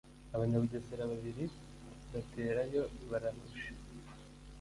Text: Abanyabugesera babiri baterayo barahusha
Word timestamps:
Abanyabugesera 0.35 1.03
babiri 1.11 1.43
baterayo 2.13 2.83
barahusha 3.09 3.67